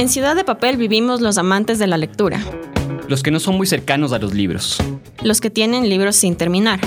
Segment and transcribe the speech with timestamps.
[0.00, 2.40] En Ciudad de Papel vivimos los amantes de la lectura,
[3.06, 4.78] Los que no son muy cercanos a los libros.
[5.22, 6.80] los que tienen libros sin terminar,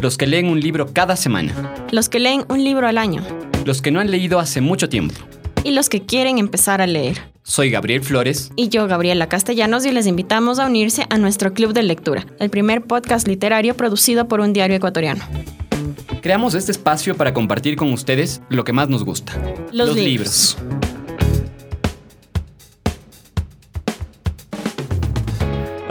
[0.00, 1.52] Los que leen un libro cada semana.
[1.92, 3.22] los que leen un libro al año
[3.66, 5.14] Los que no han leído hace mucho tiempo.
[5.62, 7.18] y los que quieren empezar a leer.
[7.42, 8.50] Soy Gabriel Flores.
[8.56, 12.48] Y yo, Gabriela Castellanos, y les invitamos a unirse a nuestro Club de Lectura, el
[12.48, 15.22] primer podcast literario producido por un diario ecuatoriano.
[16.22, 19.34] Creamos este espacio para compartir con ustedes lo que más nos gusta.
[19.70, 20.56] Los libros.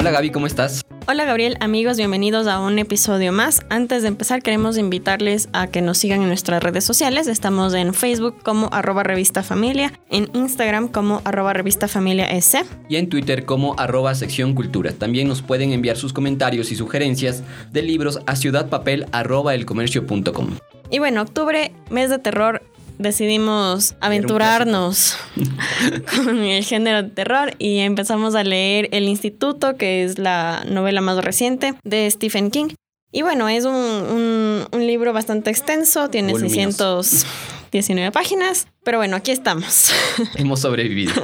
[0.03, 0.81] Hola Gaby, ¿cómo estás?
[1.07, 3.61] Hola Gabriel, amigos, bienvenidos a un episodio más.
[3.69, 7.27] Antes de empezar queremos invitarles a que nos sigan en nuestras redes sociales.
[7.27, 12.65] Estamos en Facebook como arroba revista familia, en Instagram como arroba revista familia S.
[12.89, 14.91] Y en Twitter como arroba sección cultura.
[14.91, 20.57] También nos pueden enviar sus comentarios y sugerencias de libros a ciudadpapel arroba elcomercio.com.
[20.91, 22.61] Y bueno, octubre, mes de terror,
[23.03, 25.15] decidimos aventurarnos
[26.15, 31.01] con el género de terror y empezamos a leer El Instituto, que es la novela
[31.01, 32.69] más reciente de Stephen King.
[33.11, 37.27] Y bueno, es un, un- un libro bastante extenso, tiene Voluminoso.
[37.73, 39.91] 619 páginas, pero bueno, aquí estamos.
[40.35, 41.13] Hemos sobrevivido.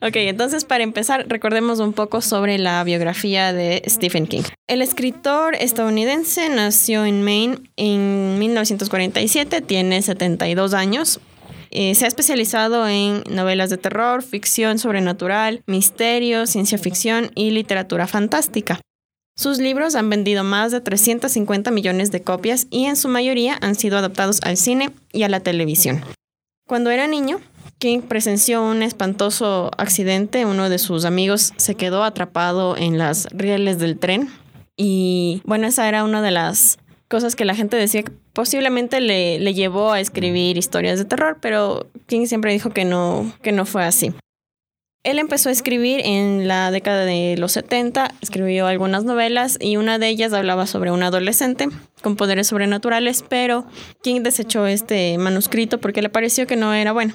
[0.00, 4.42] Ok, entonces para empezar, recordemos un poco sobre la biografía de Stephen King.
[4.66, 11.20] El escritor estadounidense nació en Maine en 1947, tiene 72 años.
[11.70, 18.06] Eh, se ha especializado en novelas de terror, ficción sobrenatural, misterio, ciencia ficción y literatura
[18.06, 18.80] fantástica.
[19.36, 23.74] Sus libros han vendido más de 350 millones de copias y en su mayoría han
[23.74, 26.02] sido adaptados al cine y a la televisión.
[26.68, 27.40] Cuando era niño,
[27.78, 30.46] King presenció un espantoso accidente.
[30.46, 34.30] Uno de sus amigos se quedó atrapado en las rieles del tren.
[34.76, 39.38] Y bueno, esa era una de las cosas que la gente decía que posiblemente le,
[39.40, 43.66] le llevó a escribir historias de terror, pero King siempre dijo que no, que no
[43.66, 44.14] fue así.
[45.04, 49.98] Él empezó a escribir en la década de los 70, escribió algunas novelas y una
[49.98, 51.68] de ellas hablaba sobre un adolescente
[52.04, 53.66] con poderes sobrenaturales, pero
[54.02, 57.14] King desechó este manuscrito porque le pareció que no era bueno.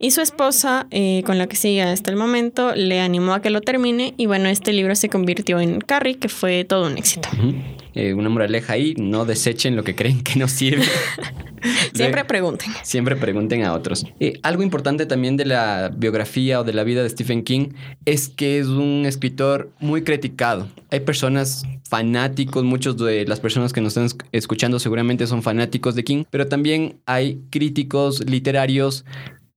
[0.00, 3.50] Y su esposa, eh, con la que sigue hasta el momento, le animó a que
[3.50, 7.28] lo termine y bueno, este libro se convirtió en Carrie, que fue todo un éxito.
[7.34, 7.54] Ujú.
[7.94, 10.84] Eh, una moraleja ahí, no desechen lo que creen que no sirve.
[11.94, 12.70] Siempre pregunten.
[12.82, 14.04] Siempre pregunten a otros.
[14.20, 17.68] Eh, algo importante también de la biografía o de la vida de Stephen King
[18.04, 20.68] es que es un escritor muy criticado.
[20.90, 25.94] Hay personas fanáticos, muchos de las personas que nos están esc- escuchando seguramente son fanáticos
[25.94, 29.04] de King, pero también hay críticos literarios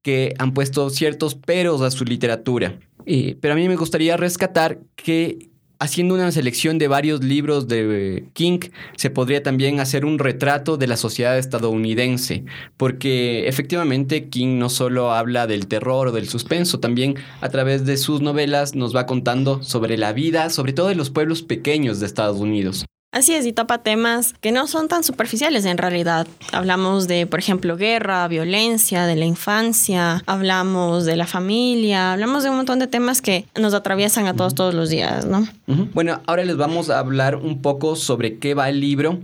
[0.01, 2.79] que han puesto ciertos peros a su literatura.
[3.06, 8.25] Eh, pero a mí me gustaría rescatar que haciendo una selección de varios libros de
[8.34, 8.59] King,
[8.96, 12.46] se podría también hacer un retrato de la sociedad estadounidense,
[12.78, 17.97] porque efectivamente King no solo habla del terror o del suspenso, también a través de
[17.97, 22.07] sus novelas nos va contando sobre la vida, sobre todo de los pueblos pequeños de
[22.07, 22.85] Estados Unidos.
[23.17, 26.28] Así es, y topa temas que no son tan superficiales en realidad.
[26.51, 32.51] Hablamos de, por ejemplo, guerra, violencia, de la infancia, hablamos de la familia, hablamos de
[32.51, 35.47] un montón de temas que nos atraviesan a todos todos los días, ¿no?
[35.66, 35.89] Ujú.
[35.95, 39.17] Bueno, ahora les vamos a hablar un poco sobre qué va el libro,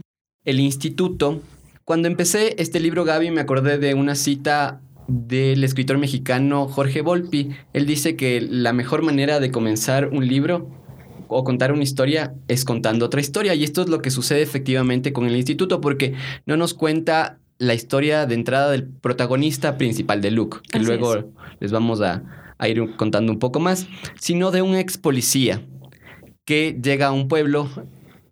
[0.44, 1.42] El Instituto.
[1.86, 7.52] Cuando empecé este libro, Gaby, me acordé de una cita del escritor mexicano Jorge Volpi.
[7.74, 10.83] Él dice que la mejor manera de comenzar un libro
[11.28, 13.56] o contar una historia es contando otra historia.
[13.56, 16.14] Y esto es lo que sucede efectivamente con el instituto, porque
[16.46, 21.16] no nos cuenta la historia de entrada del protagonista principal de Luke, que Así luego
[21.16, 21.26] es.
[21.60, 22.24] les vamos a,
[22.58, 23.88] a ir contando un poco más,
[24.20, 25.62] sino de un ex policía
[26.46, 27.70] que llega a un pueblo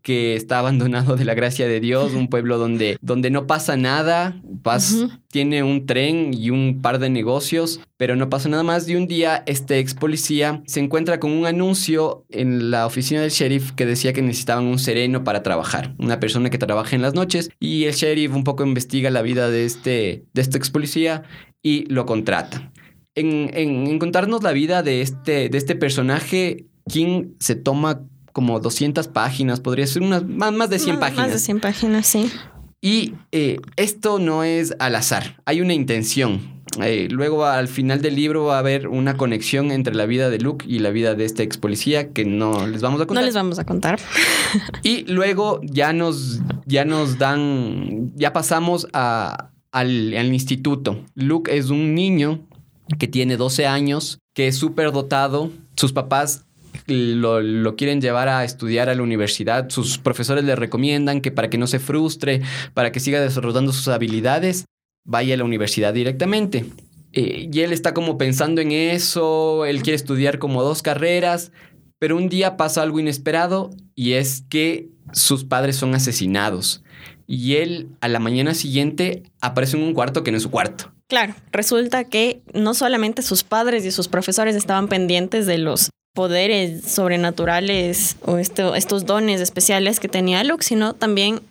[0.02, 4.42] que está abandonado de la gracia de Dios, un pueblo donde, donde no pasa nada,
[4.64, 8.88] pas- tiene un tren y un par de negocios, pero no pasa nada más.
[8.90, 13.30] Y un día este ex policía se encuentra con un anuncio en la oficina del
[13.32, 17.14] sheriff que decía que necesitaban un sereno para trabajar, una persona que trabaje en las
[17.14, 17.50] noches.
[17.60, 21.24] Y el sheriff un poco investiga la vida de este, de este ex policía
[21.64, 22.72] y lo contrata.
[23.14, 28.02] En, en- en contarnos la vida de este, de este personaje, King se toma
[28.34, 31.26] como 200 páginas, podría ser unas, más, más de 100 Más- páginas.
[31.28, 32.32] Más de 100 páginas, sí.
[32.82, 36.60] Y eh, esto no es al azar, hay una intención.
[36.82, 40.40] Eh, luego al final del libro va a haber una conexión entre la vida de
[40.40, 43.26] Luke y la vida de este ex policía que no les vamos a No contar.
[43.26, 44.00] les vamos a contar.
[44.84, 51.04] Y luego ya nos, ya nos dan, ya pasamos a- al, al instituto.
[51.16, 52.48] Luke es un niño
[53.00, 55.52] que tiene 12 años, que es súper dotado.
[55.76, 56.46] Sus papás
[56.92, 59.70] lo, quieren llevar a estudiar a la universidad.
[59.70, 62.42] Sus profesores le recomiendan que para que no se frustre,
[62.74, 64.66] para que siga desarrollando sus habilidades,
[65.06, 66.66] vaya a la universidad directamente.
[67.14, 71.52] eh, y él está como pensando en eso, él quiere estudiar como dos carreras,
[72.00, 76.84] pero un día pasa algo inesperado y es que sus padres son asesinados.
[77.28, 80.92] Y él a la mañana siguiente aparece en un cuarto que no es su cuarto.
[81.08, 86.84] Claro, resulta que no solamente sus padres y sus profesores estaban pendientes de los poderes
[86.92, 91.42] sobrenaturales o estos dones especiales que tenía Luke, sino también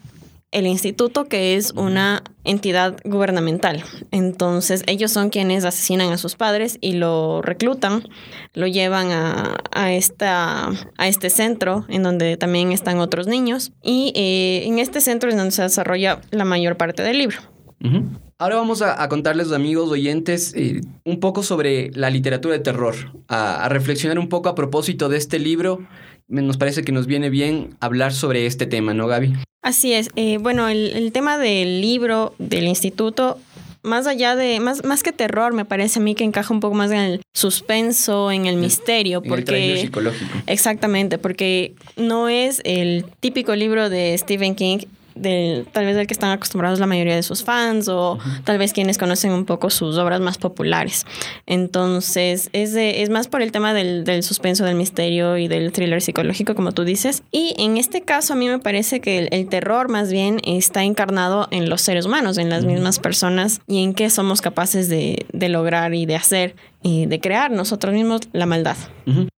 [0.52, 3.84] el instituto, que es una entidad gubernamental.
[4.10, 8.08] Entonces, ellos son quienes asesinan a sus padres y lo reclutan,
[8.54, 13.72] lo llevan a, a, esta, a este centro en donde también están otros niños.
[13.82, 17.38] Y eh, en este centro es donde se desarrolla la mayor parte del libro.
[18.38, 22.94] Ahora vamos a, contarles, amigos oyentes, eh, un poco sobre la literatura de terror,
[23.28, 25.86] a, reflexionar un poco a propósito de este libro.
[26.28, 29.34] Nos parece que nos viene bien hablar sobre este tema, ¿no, Gaby?
[29.62, 30.10] Así es.
[30.16, 33.38] Eh, bueno, el, tema del libro del instituto
[33.82, 36.74] más allá de, más, más que terror, me parece a mí que encaja un poco
[36.74, 39.22] más en el suspenso, en el misterio.
[39.22, 40.30] Porque, el psicológico.
[40.46, 44.78] Exactamente, porque no es el típico libro de Stephen King
[45.14, 48.98] tal vez del que están acostumbrados la mayoría de sus fans o tal vez quienes
[48.98, 51.06] conocen un poco sus obras más populares.
[51.46, 56.02] Entonces, es, es más por el tema del, del, suspenso, del misterio y del thriller
[56.02, 57.22] psicológico, como tú dices.
[57.30, 61.48] Y en este caso, a mí me parece que el, terror más bien está encarnado
[61.50, 65.48] en los seres humanos, en las mismas personas y en qué somos capaces de, de
[65.48, 68.76] lograr y de hacer y de crear nosotros mismos la maldad.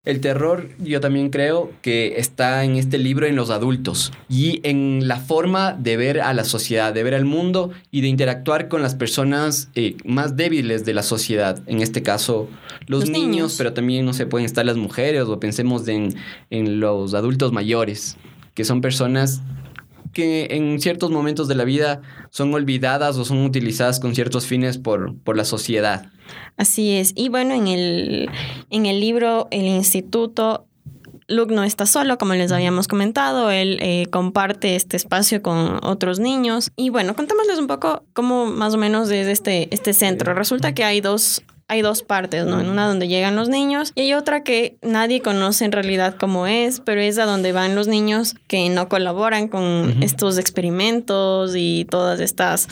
[0.04, 5.06] El terror yo también creo que está en este libro en los adultos y en
[5.06, 8.82] la forma de ver a la sociedad, de ver al mundo y de interactuar con
[8.82, 11.62] las personas eh, más débiles de la sociedad.
[11.68, 12.48] En este caso,
[12.88, 16.16] los, niños, pero también, no se pueden estar las mujeres o pensemos en,
[16.50, 18.16] en los adultos mayores,
[18.54, 19.40] que son personas
[20.12, 24.78] que en ciertos momentos de la vida son olvidadas o son utilizadas con ciertos fines
[24.78, 26.10] por, por la sociedad.
[26.56, 27.12] Así es.
[27.16, 28.30] Y bueno, en el,
[28.70, 30.66] en el libro El Instituto
[31.28, 36.20] Luke no está solo, como les habíamos comentado, él eh, comparte este espacio con otros
[36.20, 36.72] niños.
[36.76, 40.34] Y bueno, contémosles un poco cómo más o menos es este, este centro.
[40.34, 41.42] Resulta que hay dos
[41.72, 42.60] hay dos partes, ¿no?
[42.60, 46.46] En una donde llegan los niños y hay otra que nadie conoce en realidad cómo
[46.46, 51.86] es, pero es a donde van los niños que no colaboran con estos experimentos y
[51.88, 52.68] todas estas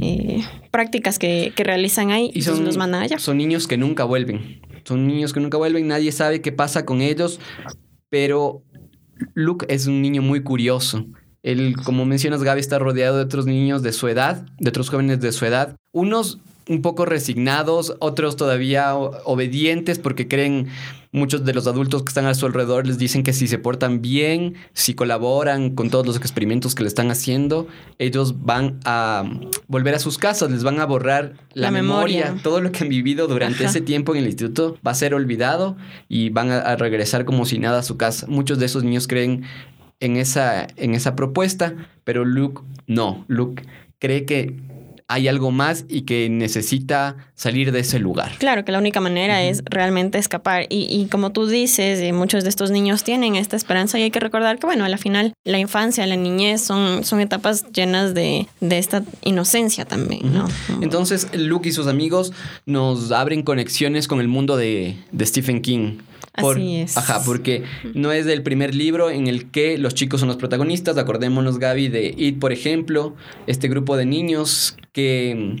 [0.00, 3.18] eh, prácticas que, realizan ahí y son, los mandan allá.
[3.18, 4.60] Son niños que nunca vuelven.
[4.84, 7.40] Son niños que nunca vuelven, nadie sabe qué pasa con ellos,
[8.08, 8.62] pero
[9.34, 11.04] Luke es un niño muy curioso.
[11.42, 15.20] Él, como mencionas, Gaby está rodeado de otros niños de su edad, de otros jóvenes
[15.20, 15.74] de su edad.
[15.90, 16.38] Unos
[16.68, 20.68] un poco resignados, otros todavía obedientes porque creen
[21.12, 24.02] muchos de los adultos que están a su alrededor les dicen que si se portan
[24.02, 27.68] bien, si colaboran con todos los experimentos que le están haciendo,
[27.98, 29.24] ellos van a
[29.68, 32.34] volver a sus casas, les van a borrar la, memoria.
[32.42, 35.76] todo lo que han vivido durante ese tiempo en el instituto va a ser olvidado
[36.08, 38.26] y van a, a regresar como si nada a su casa.
[38.26, 39.44] Muchos de esos niños creen
[40.00, 43.64] en esa, en esa propuesta, pero Luke no, Luke
[43.98, 44.56] cree que
[45.06, 48.32] hay algo más y que necesita salir de ese lugar.
[48.38, 50.66] Claro, que la única manera es realmente escapar.
[50.70, 54.20] Y, como tú dices, eh, muchos de estos niños tienen esta esperanza y hay que
[54.20, 58.46] recordar que, bueno, a la final la infancia, la niñez son, son etapas llenas de,
[58.60, 60.48] esta inocencia también, ¿no?
[60.80, 62.32] Entonces, Luke y sus amigos
[62.66, 65.98] nos abren conexiones con el mundo de, de Stephen King.
[66.34, 66.96] Así es.
[66.96, 67.62] Ajá, porque
[67.94, 70.98] no es del primer libro en el que los chicos son los protagonistas.
[70.98, 73.14] Acordémonos, Gaby, de It, por ejemplo,
[73.46, 75.56] este grupo de niños que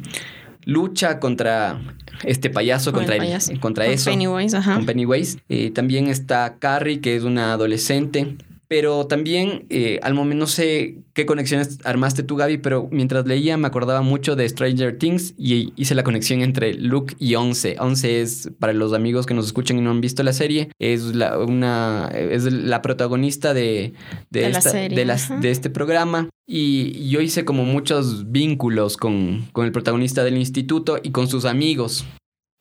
[0.64, 1.80] lucha contra
[2.24, 4.10] este payaso, contra, el contra eso.
[4.10, 4.74] Pennywise, ajá.
[4.74, 5.38] Con Pennywise.
[5.48, 8.36] Eh, también está Carrie, que es una adolescente
[8.68, 13.56] pero también, eh, al momento, no sé qué conexiones armaste tú, Gaby, pero mientras leía
[13.56, 17.76] me acordaba mucho de Stranger Things y hice la conexión entre Luke y Once.
[17.78, 21.14] Once es, para los amigos que nos escuchan y no han visto la serie, es
[21.14, 23.92] la, una, es la protagonista de,
[24.30, 26.28] de, de, este programa.
[26.46, 31.44] Y yo hice como muchos vínculos con, con el protagonista del instituto y con sus
[31.44, 32.04] amigos.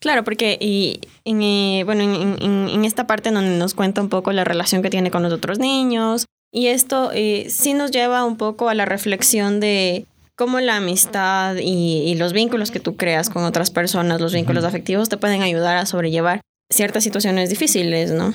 [0.03, 4.43] Claro, porque y, en, eh, bueno, en, esta parte donde nos cuenta un poco la
[4.43, 8.67] relación que tiene con los otros niños, y esto eh, sí nos lleva un poco
[8.67, 10.05] a la reflexión de
[10.35, 15.07] cómo la amistad y, los vínculos que tú creas con otras personas, los vínculos afectivos,
[15.07, 18.33] te pueden ayudar a sobrellevar ciertas situaciones difíciles, ¿no?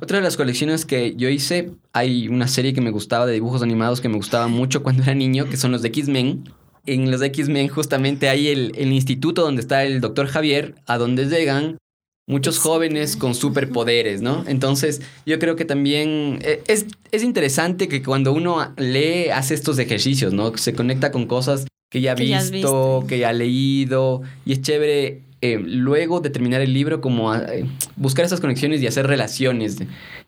[0.00, 3.62] Otra de las colecciones que yo hice, hay una serie que me gustaba de dibujos
[3.62, 6.44] animados que me gustaba mucho cuando era niño, que son los de X-Men
[6.94, 11.78] en los X-Men justamente hay el, instituto donde está el doctor Javier, a donde llegan
[12.26, 14.44] muchos jóvenes con superpoderes, ¿no?
[14.46, 19.78] Entonces, yo creo que también eh, es, es, interesante que cuando uno lee, hace estos
[19.78, 20.56] ejercicios, ¿no?
[20.56, 25.22] Se conecta con cosas que ya ha visto, que ya ha leído, y es chévere
[25.42, 27.64] eh, luego de terminar el libro, como eh,
[27.96, 29.78] buscar esas conexiones y hacer relaciones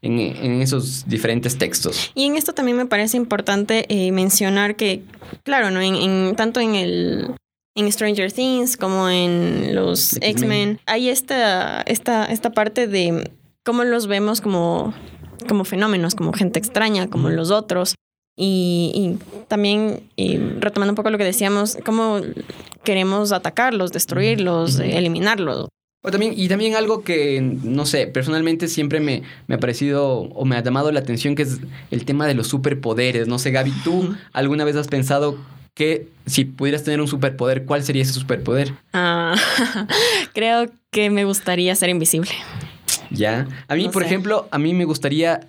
[0.01, 0.19] en,
[0.63, 2.11] esos diferentes textos.
[2.15, 5.03] Y en esto también me parece importante eh, mencionar que,
[5.43, 5.83] claro, ¿no?
[5.83, 7.35] En, tanto en el
[7.75, 13.31] en Stranger Things como en los X-Men, hay esta, esta, esta parte de
[13.65, 14.95] cómo los vemos como,
[15.47, 17.97] como fenómenos, como gente extraña, como los otros.
[18.35, 20.09] Y, también
[20.59, 22.21] retomando un poco lo que decíamos, cómo
[22.85, 25.69] queremos atacarlos, destruirlos, eliminarlos.
[26.05, 30.45] O también, y también algo que, no sé, personalmente siempre me, me, ha parecido o
[30.45, 31.61] me ha llamado la atención, que es
[31.93, 33.29] el tema de los superpoderes.
[33.29, 35.39] No sé, Gaby, ¿tú alguna vez has pensado
[35.75, 38.75] que si pudieras tener un superpoder, cuál sería ese superpoder?
[38.93, 39.37] Ah,
[40.35, 42.33] creo que me gustaría ser invisible.
[43.11, 43.47] Ya.
[43.69, 45.41] A mí, por ejemplo, a mí me gustaría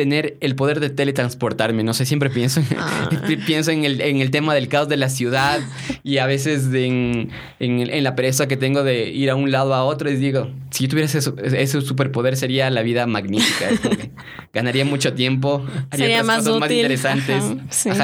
[0.00, 1.84] tener el poder de teletransportarme.
[1.84, 3.10] No sé, siempre pienso, ah.
[3.46, 5.60] pienso en el, en el tema del caos de la ciudad
[6.02, 7.28] y a veces en,
[7.58, 10.84] en, la pereza que tengo de ir a un lado a otro y digo, si
[10.84, 13.68] yo tuviera ese, superpoder sería la vida magnífica.
[14.54, 17.44] ganaría mucho tiempo, haría sería más cosas más interesantes.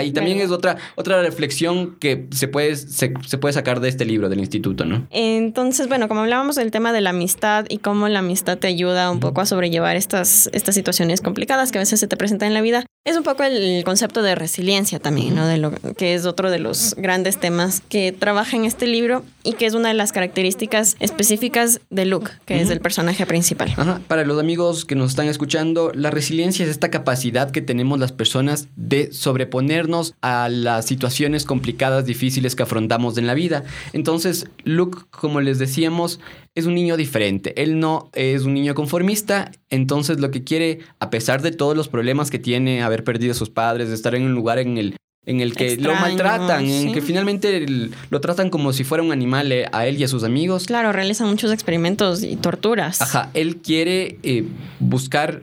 [0.05, 4.05] y también es otra, otra reflexión que se puede, se, se puede sacar de este
[4.05, 5.07] libro del instituto, ¿no?
[5.11, 9.11] Entonces, bueno, como hablábamos del tema de la amistad y cómo la amistad te ayuda
[9.11, 12.55] un poco a sobrellevar estas, estas situaciones complicadas que a veces se te presentan en
[12.55, 15.47] la vida, es un poco el concepto de resiliencia también, ¿no?
[15.47, 19.53] De lo que es otro de los grandes temas que trabaja en este libro y
[19.53, 23.73] que es una de las características específicas de Luke, que es el personaje principal.
[24.09, 28.11] Para los amigos que nos están escuchando, la resiliencia es esta capacidad que tenemos las
[28.11, 33.63] personas de sobreponernos a las situaciones complicadas, difíciles que afrontamos en la vida.
[33.93, 36.19] Entonces, Luke, como les decíamos,
[36.57, 37.63] es un niño diferente.
[37.63, 41.89] Él no es un niño conformista, entonces lo que quiere, a pesar de todos los
[41.89, 44.97] problemas que tiene, haber perdido a sus padres, de estar en un lugar en el
[45.27, 47.67] en el que lo maltratan, en que finalmente
[48.11, 50.67] lo tratan como si fuera un animal eh, a él y a sus amigos.
[50.67, 53.03] Claro, realizan muchos experimentos y torturas.
[53.03, 54.45] Ajá, él quiere eh,
[54.79, 55.43] buscar,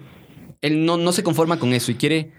[0.62, 2.32] él no, no se conforma con eso y quiere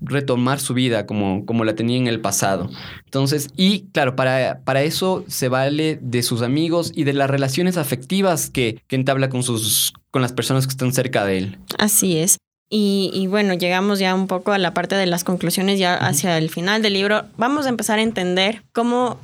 [0.00, 2.70] retomar su vida como, como la tenía en el pasado.
[3.04, 7.76] Entonces, y claro, para, para eso se vale de sus amigos y de las relaciones
[7.76, 11.58] afectivas que, que entabla con, sus, con las personas que están cerca de él.
[11.78, 12.38] Así es.
[12.68, 16.50] Y, bueno, llegamos ya un poco a la parte de las conclusiones, ya hacia el
[16.50, 17.22] final del libro.
[17.36, 19.20] Vamos a empezar a entender cómo,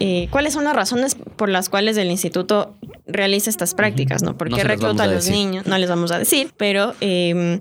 [0.00, 2.74] eh, cuáles son las razones por las cuales el instituto
[3.06, 4.38] realiza estas prácticas, ¿no?
[4.38, 5.66] ¿Por qué recluta a, los niños?
[5.66, 7.60] No les vamos a decir, pero em,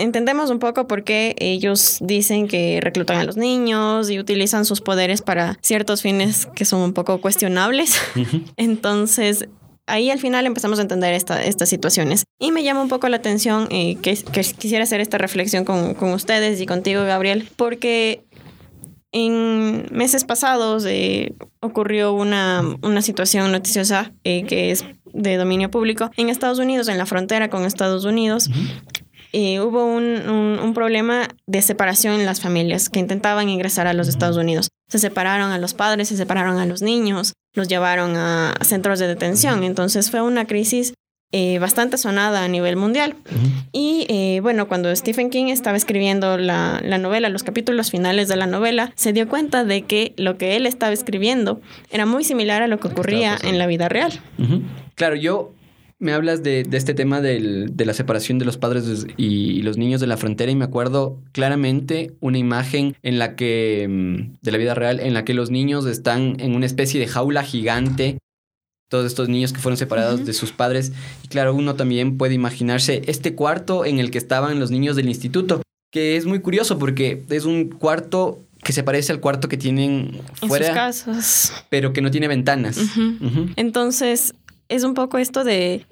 [0.00, 4.80] entendemos un poco por qué ellos dicen que reclutan a los niños y utilizan sus
[4.80, 7.94] poderes para ciertos fines que son un poco cuestionables.
[8.56, 9.48] Entonces,
[9.86, 12.24] ahí al final empezamos a entender estas situaciones.
[12.38, 14.14] Y me llama un poco la atención eh, que,
[14.58, 18.24] quisiera hacer esta reflexión con, ustedes y contigo, Gabriel, porque
[19.12, 22.62] en meses pasados eh, ocurrió una,
[23.02, 27.64] situación noticiosa eh, que es de dominio público en Estados Unidos, en la frontera con
[27.64, 28.48] Estados Unidos.
[29.32, 34.68] Hubo un, problema de separación en las familias que intentaban ingresar a los Estados Unidos.
[34.88, 39.08] Se separaron a los padres, se separaron a los niños, los llevaron a centros de
[39.08, 39.64] detención.
[39.64, 40.94] Entonces fue una crisis
[41.32, 43.14] eh, bastante sonada a nivel mundial.
[43.70, 48.48] Y eh, bueno, cuando Stephen King estaba escribiendo la, novela, los capítulos finales de la
[48.48, 51.60] novela, se dio cuenta de que lo que él estaba escribiendo
[51.92, 54.12] era muy similar a lo que ocurría en la vida real.
[54.96, 55.52] Claro, yo
[56.00, 60.06] me hablas de, este tema de la separación de los padres y, los niños de
[60.06, 64.74] la frontera y me acuerdo claramente una imagen en la que, mm, de la vida
[64.74, 68.18] real, en la que los niños están en una especie de jaula gigante.
[68.88, 70.92] Todos estos niños que fueron separados de sus padres.
[71.22, 75.08] Y claro, uno también puede imaginarse este cuarto en el que estaban los niños del
[75.08, 79.56] instituto, que es muy curioso porque es un cuarto que se parece al cuarto que
[79.56, 80.66] tienen fuera.
[80.66, 81.64] En sus casas.
[81.68, 82.78] Pero que no tiene ventanas.
[83.56, 84.34] Entonces,
[84.70, 85.84] es un poco esto de,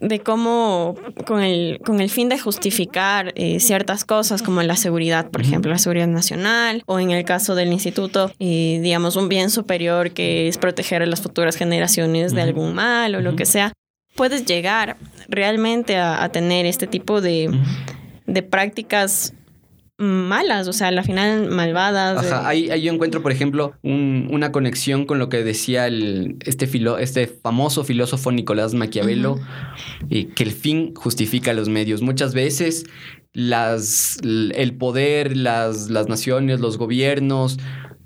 [0.00, 0.96] de cómo
[1.26, 5.70] con el, con el fin de justificar eh, ciertas cosas como la seguridad, por ejemplo,
[5.70, 10.48] la seguridad nacional, o en el caso del instituto, eh, digamos, un bien superior que
[10.48, 13.72] es proteger a las futuras generaciones de algún mal o lo que sea,
[14.16, 14.96] puedes llegar
[15.28, 17.50] realmente a, tener este tipo de,
[18.26, 19.34] de prácticas
[20.02, 22.26] malas, o sea, al final malvadas.
[22.26, 26.98] Ajá, ahí, yo encuentro, por ejemplo, una conexión con lo que decía el, este, filo,
[26.98, 29.38] este famoso filósofo Nicolás Maquiavelo,
[30.08, 32.02] y que el fin justifica los medios.
[32.02, 32.84] Muchas veces
[33.32, 37.58] las, el poder, las, las naciones, los gobiernos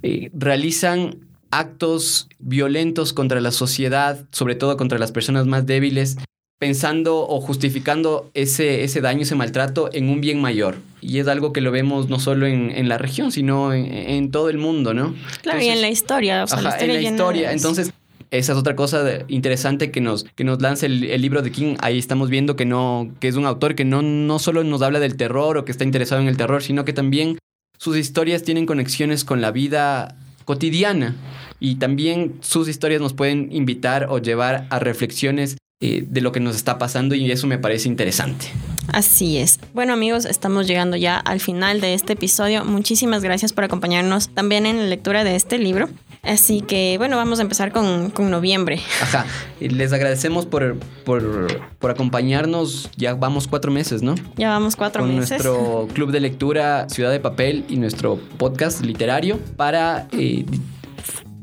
[0.02, 6.16] eh, realizan actos violentos contra la sociedad, sobre todo contra las personas más débiles,
[6.58, 10.76] pensando o justificando ese, ese daño, ese maltrato en un bien mayor.
[11.00, 14.58] Y es algo que lo vemos no solo en, la región, sino en, todo el
[14.58, 15.14] mundo, ¿no?
[15.42, 16.44] Claro, y en la historia.
[16.80, 17.52] en la historia.
[17.52, 17.92] Entonces,
[18.30, 21.76] esa es otra cosa interesante que nos, que nos lanza el, el, libro de King.
[21.80, 24.98] Ahí estamos viendo que, no, que es un autor que no, no solo nos habla
[24.98, 27.38] del terror o que está interesado en el terror, sino que también
[27.78, 31.14] sus historias tienen conexiones con la vida cotidiana
[31.60, 36.40] y también sus historias nos pueden invitar o llevar a reflexiones eh, de lo que
[36.40, 38.46] nos está pasando y eso me parece interesante.
[38.92, 39.60] Así es.
[39.74, 42.64] Bueno amigos, estamos llegando ya al final de este episodio.
[42.64, 45.90] Muchísimas gracias por acompañarnos también en la lectura de este libro.
[46.22, 48.80] Así que bueno, vamos a empezar con, con noviembre.
[49.02, 49.26] Ajá,
[49.60, 51.46] les agradecemos por, por,
[51.78, 52.88] por, acompañarnos.
[52.96, 54.14] Ya vamos cuatro meses, ¿no?
[54.36, 55.44] Ya vamos cuatro con meses.
[55.44, 60.08] Nuestro club de lectura Ciudad de Papel y nuestro podcast literario para...
[60.12, 60.46] Eh,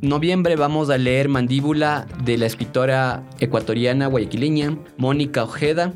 [0.03, 5.93] noviembre vamos a leer Mandíbula de la escritora ecuatoriana guayaquileña Mónica Ojeda.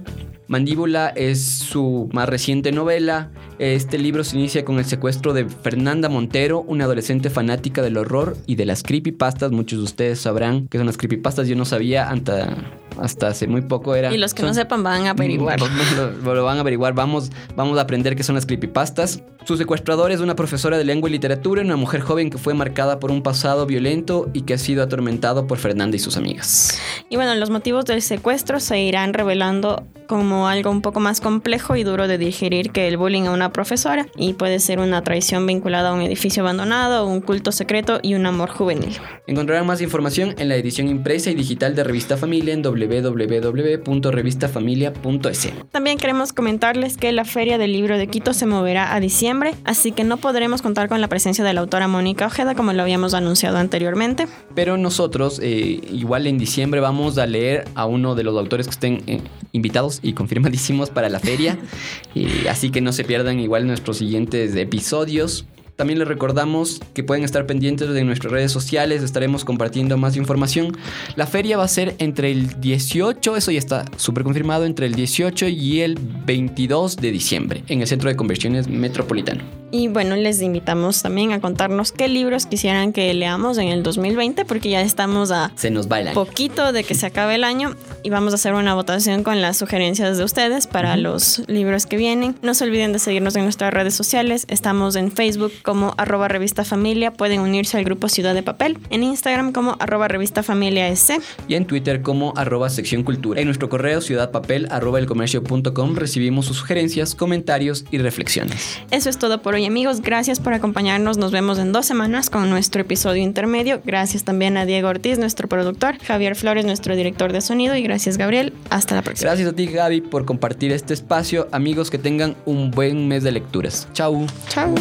[0.48, 3.32] Mandíbula es su más reciente novela.
[3.60, 8.38] Este libro se inicia con el secuestro de Fernanda Montero, una adolescente fanática del horror
[8.46, 9.52] y de las creepypastas.
[9.52, 11.50] Muchos de ustedes sabrán que son las creepypastas.
[11.50, 12.56] Yo no sabía hasta,
[13.00, 13.96] hasta hace muy poco.
[13.96, 15.60] Era, y los que son, no sepan van a averiguar.
[15.96, 16.94] Lo, lo, van a averiguar.
[16.94, 19.22] Vamos, vamos a aprender qué son las creepypastas.
[19.46, 23.00] Su secuestrador es una profesora de lengua y literatura, una mujer joven que fue marcada
[23.00, 26.80] por un pasado violento y que ha sido atormentado por Fernanda y sus amigas.
[27.10, 31.76] Y bueno, los motivos del secuestro se irán revelando como algo un poco más complejo
[31.76, 35.46] y duro de digerir que el bullying a una profesora y puede ser una traición
[35.46, 38.98] vinculada a un edificio abandonado, un culto secreto y un amor juvenil.
[39.28, 45.50] Encontrarán más información en la edición impresa y digital de Revista Familia en www.revistafamilia.es.
[45.72, 49.92] También queremos comentarles que la Feria del Libro de Quito se moverá a diciembre, así
[49.92, 53.14] que no podremos contar con la presencia de la autora Mónica Ojeda como lo habíamos
[53.14, 54.28] anunciado anteriormente.
[54.56, 58.72] Pero nosotros, eh, igual en diciembre, vamos a leer a uno de los autores que
[58.72, 59.22] estén eh,
[59.52, 61.58] invitados y confirmadísimos para la feria.
[62.14, 65.46] y así que no se pierdan igual nuestros siguientes episodios.
[65.78, 70.76] También les recordamos que pueden estar pendientes de nuestras redes sociales, estaremos compartiendo más información.
[71.16, 74.96] La feria va a ser entre el 18, eso ya está súper confirmado, entre el
[74.96, 79.44] 18 y el 22 de diciembre en el Centro de Conversiones Metropolitano.
[79.70, 84.46] Y bueno, les invitamos también a contarnos qué libros quisieran que leamos en el 2020,
[84.46, 86.14] porque ya estamos a se nos va el año.
[86.16, 89.58] poquito de que se acabe el año y vamos a hacer una votación con las
[89.58, 91.02] sugerencias de ustedes para uh -huh.
[91.02, 92.36] los libros que vienen.
[92.42, 94.46] No se olviden de seguirnos en nuestras redes sociales.
[94.48, 97.12] Estamos en Facebook como arroba revista familia.
[97.12, 98.78] Pueden unirse al grupo Ciudad de Papel.
[98.90, 101.20] En Instagram como arroba revista familia S.
[101.50, 103.42] Y en Twitter como arroba sección cultura.
[103.42, 108.80] En nuestro correo ciudadpapel arroba elcomercio.com recibimos sus sugerencias, comentarios y reflexiones.
[108.92, 111.18] Eso es todo por hoy amigos, gracias por acompañarnos.
[111.18, 113.82] Nos vemos en dos semanas con nuestro episodio intermedio.
[113.84, 118.18] Gracias también a Diego Ortiz, nuestro productor, Javier Flores, nuestro director de sonido y gracias
[118.18, 118.54] Gabriel.
[118.70, 119.32] Hasta la próxima.
[119.32, 121.48] Gracias a ti Gaby por compartir este espacio.
[121.52, 123.88] Amigos, que tengan un buen mes de lecturas.
[123.94, 124.28] Chau.
[124.50, 124.76] Chau.